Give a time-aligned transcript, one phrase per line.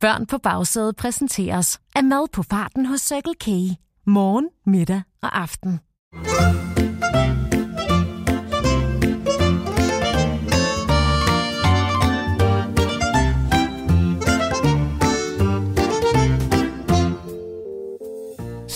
[0.00, 3.46] Børn på bagsædet præsenteres af mad på farten hos Circle K.
[4.06, 5.80] Morgen, middag og aften.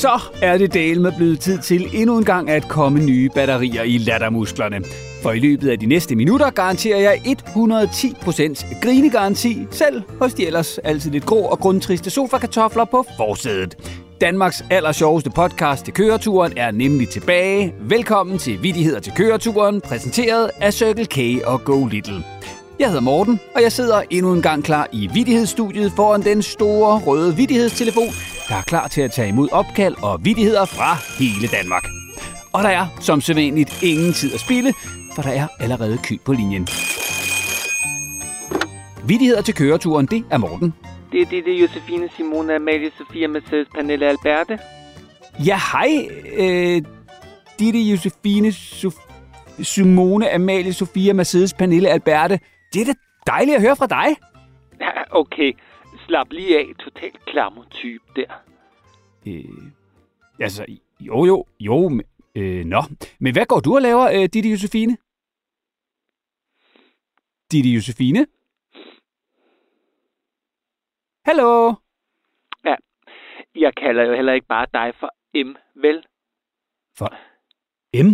[0.00, 3.82] Så er det del med blevet tid til endnu en gang at komme nye batterier
[3.82, 4.84] i lattermusklerne.
[5.22, 10.78] For i løbet af de næste minutter garanterer jeg 110% grinegaranti, selv hos de ellers
[10.78, 13.76] altid lidt grå og grundtriste sofakartofler på forsædet.
[14.20, 17.74] Danmarks aller sjoveste podcast til køreturen er nemlig tilbage.
[17.80, 22.24] Velkommen til Vidigheder til køreturen, præsenteret af Circle K og Go Little.
[22.80, 26.98] Jeg hedder Morten, og jeg sidder endnu en gang klar i vidighedsstudiet foran den store
[26.98, 28.08] røde vidighedstelefon,
[28.48, 31.84] der er klar til at tage imod opkald og vidigheder fra hele Danmark.
[32.52, 34.72] Og der er, som sædvanligt, ingen tid at spille,
[35.14, 36.68] for der er allerede kø på linjen.
[39.04, 40.74] Vidigheder til køreturen, det er Morten.
[41.12, 44.58] Det er det, det er Josefine, Simone, Amalie, Sofia, Mercedes, Pernille, Alberte.
[45.46, 46.08] Ja, hej.
[46.36, 46.82] Øh,
[47.58, 49.06] Ditte, Josefine, Sof-
[49.62, 52.40] Simone, Amalie, Sofia, Mercedes, Pernille, Alberte.
[52.72, 52.94] Det er da
[53.26, 54.08] dejligt at høre fra dig.
[54.80, 55.52] Ja, okay.
[56.06, 56.66] Slap lige af.
[56.78, 58.42] Totalt klammer type der.
[59.26, 59.72] Øh,
[60.40, 60.66] altså,
[61.00, 61.88] jo, jo, jo.
[61.88, 62.82] men- Øh, nå,
[63.20, 64.96] men hvad går du og laver, øh, Ditte Josefine?
[67.52, 68.26] Ditte Josefine?
[71.26, 71.74] Hallo?
[73.54, 75.10] Jeg kalder jo heller ikke bare dig for
[75.44, 76.06] M, vel?
[76.98, 77.08] For
[78.04, 78.08] M?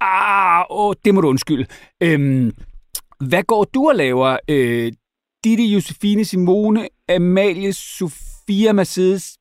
[0.00, 1.66] Ah, åh, det må du undskylde.
[2.02, 2.50] Øhm,
[3.30, 4.92] hvad går du og laver, øh,
[5.44, 9.38] Ditte Josefine Simone, Amalie, Sofia Mercedes,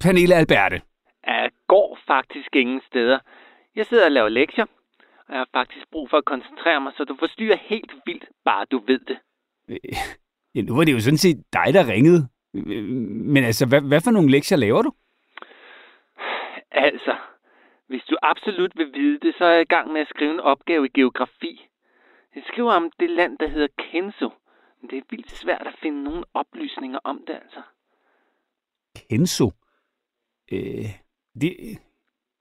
[0.00, 0.82] Pernille Alberte?
[1.26, 3.18] Jeg går faktisk ingen steder.
[3.76, 4.64] Jeg sidder og laver lektier,
[5.28, 8.64] og jeg har faktisk brug for at koncentrere mig, så du forstyrrer helt vildt, bare
[8.70, 9.18] du ved det.
[9.68, 9.76] Øh,
[10.54, 12.28] Ja, nu var det jo sådan set dig, der ringede.
[12.54, 12.84] Øh,
[13.34, 14.92] Men altså, hvad, hvad for nogle lektier laver du?
[16.70, 17.16] Altså,
[17.88, 20.40] hvis du absolut vil vide det, så er jeg i gang med at skrive en
[20.40, 21.68] opgave i geografi.
[22.34, 24.30] Jeg skriver om det land, der hedder Kenzo.
[24.80, 27.62] Men det er vildt svært at finde nogle oplysninger om det, altså.
[28.94, 29.50] Kenzo.
[30.52, 30.90] Øh,
[31.40, 31.78] det,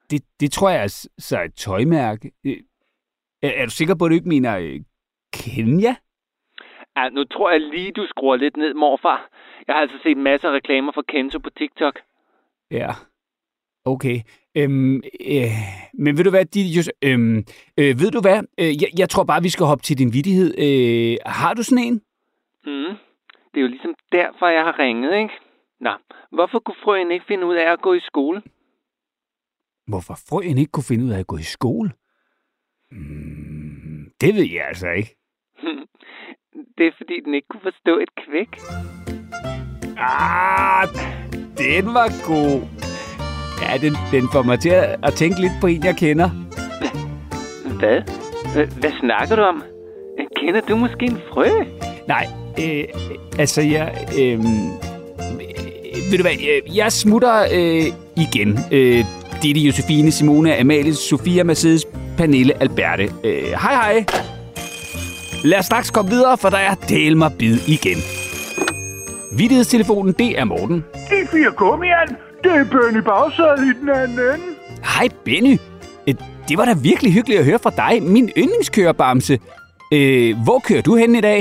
[0.10, 2.32] det, det tror jeg er så er et tøjmærke.
[2.46, 2.58] Øh,
[3.42, 4.82] er, er du sikker på, at du ikke mener øh,
[5.34, 5.96] Kenya?
[6.98, 9.30] Ja, nu tror jeg lige, du skruer lidt ned, morfar.
[9.68, 12.00] Jeg har altså set masser af reklamer for Kenzo på TikTok.
[12.72, 12.92] Ja.
[13.88, 14.20] Okay.
[14.58, 14.96] Øhm,
[15.36, 15.56] øh,
[15.94, 17.38] men ved du hvad, just, øhm,
[17.80, 18.40] øh, ved du hvad?
[18.60, 20.50] Øh, jeg, jeg tror bare, vi skal hoppe til din vidighed.
[20.66, 21.94] Øh, har du sådan en?
[22.66, 22.94] Mm.
[23.52, 25.34] Det er jo ligesom derfor, jeg har ringet, ikke?
[25.80, 25.92] Nå,
[26.32, 28.42] hvorfor kunne frøen ikke finde ud af at gå i skole?
[29.88, 31.92] Hvorfor frøen ikke kunne finde ud af at gå i skole?
[32.92, 35.16] Mm, det ved jeg altså ikke.
[36.78, 38.52] det er fordi, den ikke kunne forstå et kvæk.
[39.98, 40.88] Ah,
[41.58, 42.77] den var god.
[43.62, 46.30] Ja, den, den får mig til at, at tænke lidt på en, jeg kender.
[47.80, 48.02] Hvad?
[48.80, 49.64] Hvad, snakker du om?
[50.36, 51.50] Kender du måske en frø?
[52.08, 52.28] Nej,
[52.60, 52.84] øh,
[53.40, 54.08] altså jeg...
[54.20, 54.40] Øh,
[56.12, 57.86] ved du hvad, øh, jeg smutter øh,
[58.16, 58.60] igen.
[58.72, 59.06] Øh,
[59.44, 61.86] Ditte, Josefine, Simone, Amalie, Sofia, Mercedes,
[62.18, 63.04] Pernille, Alberte.
[63.24, 64.06] Øh, hej hej.
[65.44, 67.98] Lad os straks komme videre, for der er del mig bid igen.
[69.38, 70.86] Vittighedstelefonen, det er Morten.
[70.94, 74.48] De fire gummian, det er Benny Bagsad i den anden ende.
[74.96, 75.56] Hej Benny.
[76.08, 76.16] Øh,
[76.50, 79.34] Det var da virkelig hyggeligt at høre fra dig, min yndlingskørerbamse.
[79.94, 81.40] Øh, hvor kører du hen i dag?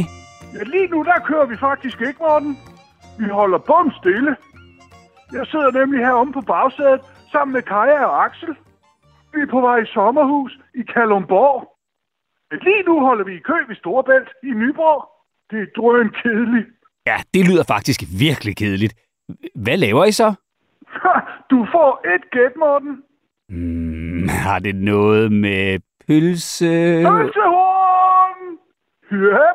[0.54, 2.58] Ja, lige nu der kører vi faktisk ikke, Morten.
[3.18, 4.36] Vi holder bum stille.
[5.32, 7.00] Jeg sidder nemlig heromme på bagsædet
[7.32, 8.52] sammen med Kaja og Axel.
[9.34, 11.60] Vi er på vej i sommerhus i Kalumborg.
[12.66, 15.00] Lige nu holder vi i kø ved Storebælt i Nyborg.
[15.50, 16.68] Det er drøn kedeligt.
[17.06, 18.94] Ja, det lyder faktisk virkelig kedeligt.
[19.54, 20.34] Hvad laver I så?
[21.50, 23.04] Du får et gæt, Morten.
[23.48, 26.72] Hmm, har det noget med pølse?
[27.08, 28.58] Pølsehorn!
[29.10, 29.48] Ja,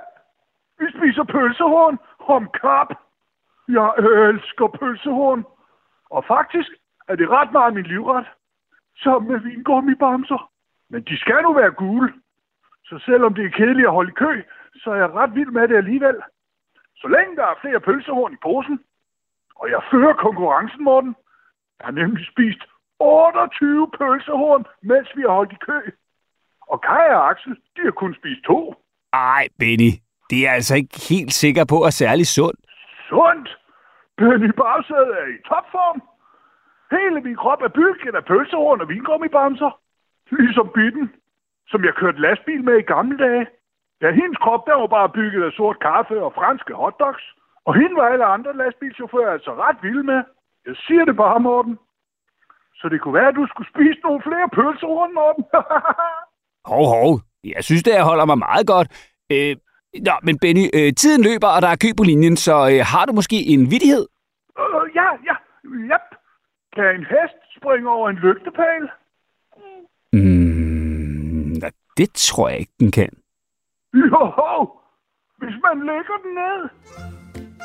[0.80, 2.90] vi spiser pølsehorn om kap.
[3.68, 3.90] Jeg
[4.30, 5.46] elsker pølsehorn.
[6.10, 6.70] Og faktisk
[7.08, 8.26] er det ret meget min livret.
[9.04, 10.52] Sammen med vingummibamser.
[10.90, 12.14] Men de skal nu være gule.
[12.86, 14.44] Så selvom det er kedeligt at holde i kø,
[14.76, 16.16] så er jeg ret vild med det alligevel.
[16.96, 18.80] Så længe der er flere pølsehorn i posen,
[19.56, 21.16] og jeg fører konkurrencen, Morten.
[21.82, 22.62] Jeg har nemlig spist
[23.00, 25.80] 28 pølsehorn, mens vi har holdt i kø.
[26.72, 28.76] Og Kaja og Axel, de har kun spist to.
[29.14, 29.92] Ej, Benny.
[30.30, 32.60] Det er altså ikke helt sikker på er særlig sundt.
[33.10, 33.50] Sundt!
[34.18, 36.02] Benny Bagsæd er i topform.
[36.96, 39.72] Hele min krop er bygget af pølsehorn og vingummibamser.
[40.32, 41.06] Ligesom bitten,
[41.68, 43.46] som jeg kørte lastbil med i gamle dage.
[44.02, 47.24] Ja, hendes krop, der var bare bygget af sort kaffe og franske hotdogs.
[47.66, 50.22] Og hende var alle andre lastbilchauffører altså ret vilde med.
[50.66, 51.80] Jeg siger det bare, Morten.
[52.76, 55.44] Så det kunne være, at du skulle spise nogle flere pølsehorn, Morten.
[56.72, 57.20] Hov, hov.
[57.44, 58.88] Jeg synes, det her holder mig meget godt.
[59.32, 59.56] Øh,
[60.08, 63.06] nå, men Benny, øh, tiden løber, og der er kø på linjen, så øh, har
[63.06, 64.06] du måske en vidighed?
[64.60, 65.36] øh, ja, ja,
[65.66, 66.08] yep.
[66.76, 68.84] Kan en hest springe over en lygtepæl?
[70.14, 73.12] Mm, nej, det tror jeg ikke, den kan.
[73.94, 74.22] Jo,
[75.38, 76.62] hvis man lægger den ned.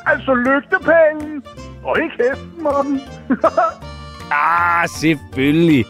[0.07, 1.43] Altså lygtepælen,
[1.85, 3.01] og ikke hesten, Morten.
[4.33, 5.85] Ah, selvfølgelig.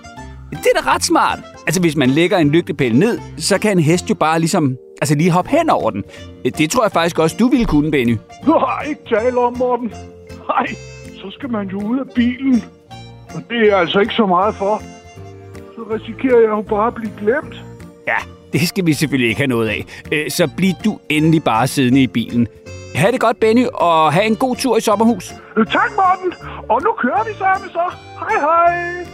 [0.50, 1.38] Det er da ret smart.
[1.66, 5.14] Altså, hvis man lægger en lygtepæl ned, så kan en hest jo bare ligesom, altså
[5.14, 6.04] lige hoppe hen over den.
[6.58, 8.16] Det tror jeg faktisk også, du ville kunne, Benny.
[8.46, 9.92] Nej, ikke tale om, Morten.
[10.48, 10.66] Nej,
[11.14, 12.64] så skal man jo ud af bilen.
[13.34, 14.82] Og det er altså ikke så meget for.
[15.74, 17.54] Så risikerer jeg jo bare at blive glemt.
[18.06, 18.16] Ja,
[18.52, 19.84] det skal vi selvfølgelig ikke have noget af.
[20.12, 22.48] Øh, Så bliv du endelig bare siddende i bilen.
[22.96, 25.34] Ha' det godt, Benny, og have en god tur i sommerhus.
[25.56, 26.32] Øh, Tak, Morten.
[26.70, 27.94] Og nu kører vi sammen så.
[28.18, 29.06] Hej, hej.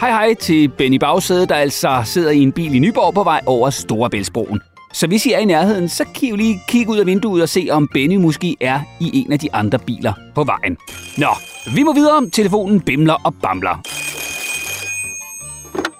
[0.00, 3.40] Hej hej til Benny Bagsæde, der altså sidder i en bil i Nyborg på vej
[3.46, 4.60] over Storebæltsbroen.
[4.92, 7.42] Så hvis I er i nærheden, så kan I jo lige kigge ud af vinduet
[7.42, 10.76] og se, om Benny måske er i en af de andre biler på vejen.
[11.18, 11.28] Nå,
[11.74, 12.30] vi må videre.
[12.30, 13.80] Telefonen bimler og bamler.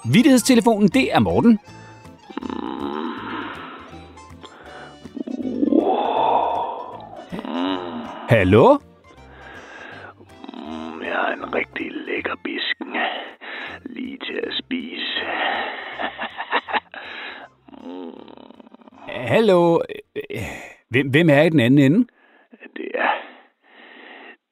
[0.05, 1.59] Vittighedstelefonen, det er Morten.
[8.31, 8.77] Hallo?
[10.53, 12.95] Mm, Jeg har en rigtig lækker bisken.
[13.85, 15.25] Lige til at spise.
[19.31, 19.79] Hallo?
[20.15, 20.21] Øh,
[20.89, 22.07] Hvem, hvem er i den anden ende?
[22.75, 23.11] Det er...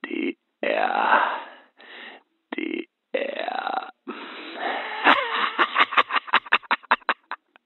[0.04, 0.34] Det
[0.64, 1.20] er...
[2.56, 3.90] Det er...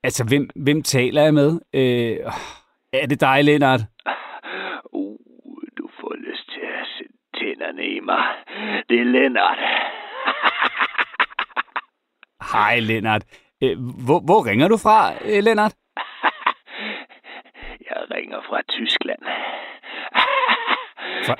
[0.04, 1.59] Altså, hvem, hvem taler jeg med?
[1.74, 2.18] Øh,
[2.94, 3.81] er det dig, Lennart?
[4.94, 5.18] Uh,
[5.77, 8.24] du får lyst til at sætte tænderne i mig.
[8.94, 9.57] Det er Lennart.
[12.54, 13.24] Hej, Lennart.
[13.63, 15.74] Øh, hvor, hvor ringer du fra, øh, Lennart?
[17.90, 19.19] Jeg ringer fra Tyskland.
[21.25, 21.36] Fra,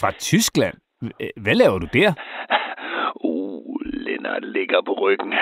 [0.00, 0.74] fra Tyskland?
[1.20, 2.12] Øh, Hvad laver du der?
[3.14, 5.32] Uh, Lennart ligger på ryggen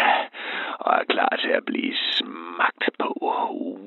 [0.78, 3.14] og er klar til at blive smagt på.
[3.50, 3.78] Uh.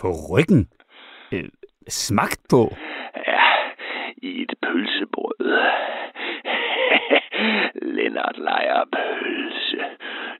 [0.00, 0.68] På ryggen?
[1.88, 2.76] Smagt på?
[3.26, 3.42] Ja,
[4.16, 5.25] i et pølsebrød.
[7.96, 9.84] Lennart leger pølse.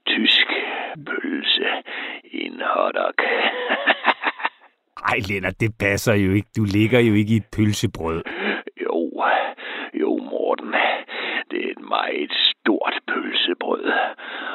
[0.07, 0.47] Tysk
[1.05, 1.69] pølse
[2.31, 3.13] en hotdog.
[5.11, 6.49] Ej, Lennart, det passer jo ikke.
[6.57, 8.23] Du ligger jo ikke i et pølsebrød.
[8.81, 9.23] Jo,
[9.93, 10.73] jo Morten.
[11.51, 13.91] Det er et meget stort pølsebrød.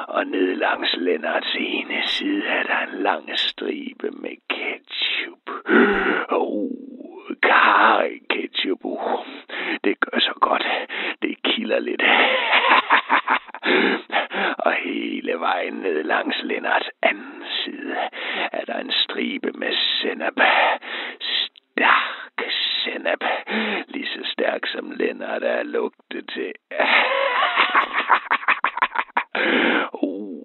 [0.08, 5.46] Og ned langs Lennarts ene side er der en lang stribe med ketchup.
[6.28, 6.70] Oh,
[7.42, 8.84] karry ketchup.
[8.84, 9.26] Uh,
[9.84, 10.64] det gør så godt.
[11.22, 12.02] Det kilder lidt.
[14.58, 17.96] Og hele vejen ned langs Lennarts anden side
[18.52, 20.40] er der en stribe med sennep.
[21.76, 22.50] Stærk
[22.84, 23.22] sennep.
[23.88, 26.52] Lige så stærk som Lennart er lugtet til.
[30.02, 30.42] Uh.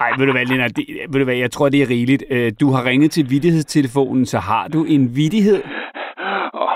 [0.00, 2.24] Ej, ved du hvad, Lennart, det, ved du hvad, jeg tror, det er rigeligt.
[2.30, 5.62] Øh, Du har ringet til vittighedstelefonen, så har du en vittighed?
[6.52, 6.70] Og,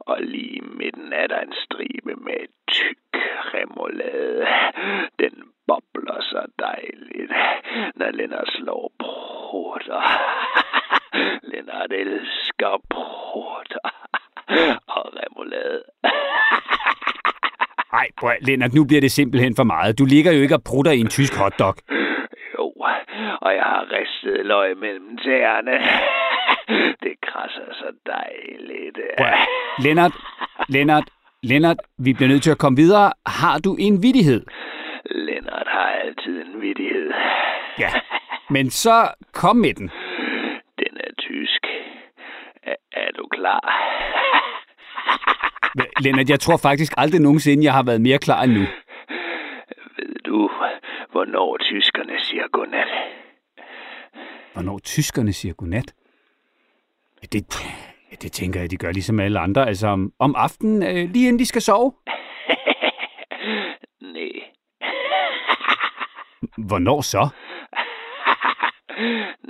[0.00, 2.98] og lige i midten er der en stribe med tyk
[3.54, 4.46] remoulade.
[5.18, 5.34] Den
[5.68, 7.32] bobler så dejligt,
[7.96, 10.02] når Lennart slår prutter.
[11.62, 13.88] Lennart elsker prutter
[14.96, 15.82] og remoulade.
[17.92, 19.98] Ej, at- Lennart, nu bliver det simpelthen for meget.
[19.98, 21.74] Du ligger jo ikke og prutter i en tysk hotdog.
[22.58, 22.64] Jo,
[23.40, 25.72] og jeg har ristet løg mellem tæerne.
[27.02, 28.98] Det krasser så dejligt.
[29.18, 29.48] At-
[29.84, 30.12] Lennart,
[30.68, 31.04] Lennart,
[31.42, 33.12] Lennart, vi bliver nødt til at komme videre.
[33.26, 34.46] Har du en vittighed?
[35.10, 37.10] Lennart har altid en vidighed.
[37.78, 37.90] Ja,
[38.50, 39.74] men så kom med.
[39.74, 41.66] Den er tysk.
[42.62, 43.60] Er, er du klar?
[46.04, 48.64] Lennart, jeg tror faktisk aldrig nogensinde, jeg har været mere klar end nu.
[49.96, 50.50] Ved du,
[51.12, 52.88] hvornår tyskerne siger godnat?
[54.52, 55.94] Hvornår tyskerne siger godnat?
[57.22, 57.40] Ja, det,
[58.10, 59.66] ja, det tænker jeg, de gør ligesom alle andre.
[59.68, 61.92] Altså om, om aftenen, øh, lige inden de skal sove.
[64.16, 64.32] Nej.
[66.68, 67.28] Hvornår så?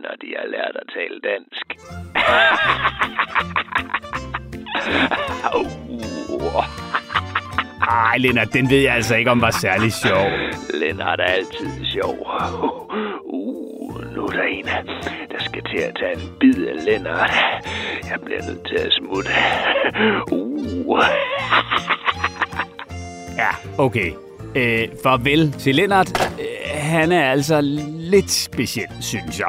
[0.02, 1.66] Når de har lært at tale dansk.
[7.88, 10.26] Ej, Lennart, den ved jeg altså ikke, om var særlig sjov.
[10.74, 12.18] Lennart er altid sjov.
[13.24, 14.64] Uh, nu er der en,
[15.30, 17.30] der skal til at tage en bid af Lennart.
[18.10, 19.30] Jeg bliver nødt til at smutte.
[20.32, 20.98] Uh.
[23.36, 24.12] Ja, okay.
[24.56, 26.30] Øh, farvel til Lennart.
[26.40, 26.46] Øh,
[26.82, 27.60] han er altså
[28.12, 29.48] lidt speciel, synes jeg.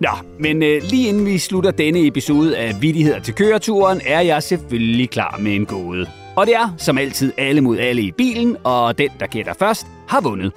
[0.00, 0.08] Nå,
[0.40, 5.10] men øh, lige inden vi slutter denne episode af Vittigheder til køreturen, er jeg selvfølgelig
[5.10, 6.06] klar med en gåde.
[6.36, 9.86] Og det er, som altid, alle mod alle i bilen, og den, der gætter først,
[10.08, 10.52] har vundet.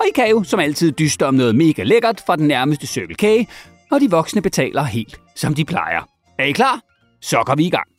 [0.00, 3.14] Og I kan jo, som altid, dyste om noget mega lækkert fra den nærmeste Circle
[3.14, 3.48] K,
[3.90, 6.08] og de voksne betaler helt, som de plejer.
[6.38, 6.80] Er I klar?
[7.20, 7.93] Så går vi i gang.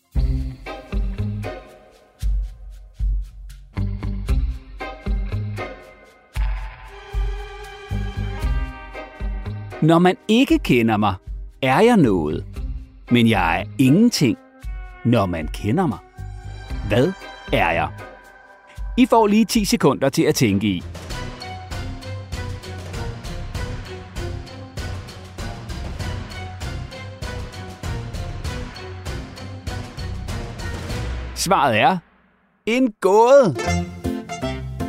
[9.81, 11.13] Når man ikke kender mig,
[11.61, 12.45] er jeg noget.
[13.11, 14.37] Men jeg er ingenting,
[15.05, 15.97] når man kender mig.
[16.87, 17.11] Hvad
[17.53, 17.89] er jeg?
[18.97, 20.83] I får lige 10 sekunder til at tænke i.
[31.35, 31.97] Svaret er
[32.65, 33.55] en gåde.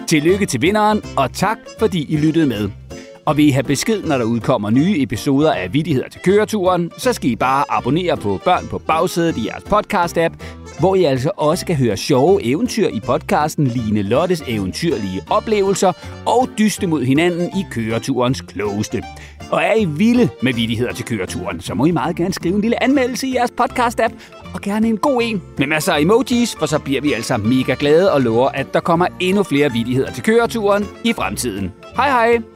[0.09, 2.86] Tillykke til vinderen, og tak fordi I lyttede med.
[3.27, 7.13] Og vil I have besked, når der udkommer nye episoder af Vittigheder til køreturen, så
[7.13, 10.35] skal I bare abonnere på Børn på bagsædet i jeres podcast-app,
[10.79, 15.93] hvor I altså også kan høre sjove eventyr i podcasten Line Lottes eventyrlige oplevelser
[16.27, 19.03] og dyste mod hinanden i køreturens klogeste.
[19.51, 22.61] Og er I vilde med vittigheder til køreturen, så må I meget gerne skrive en
[22.61, 24.13] lille anmeldelse i jeres podcast-app,
[24.55, 27.75] og gerne en god en med masser af emojis, for så bliver vi altså mega
[27.79, 31.73] glade og lover, at der kommer endnu flere vittigheder til køreturen i fremtiden.
[31.97, 32.56] Hej hej!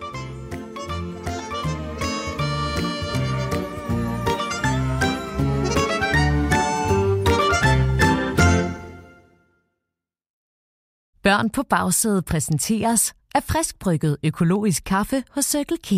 [11.30, 15.90] Børn på bagsædet præsenteres af friskbrygget økologisk kaffe hos Circle K.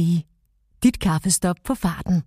[0.83, 2.23] Dit kaffestop på farten.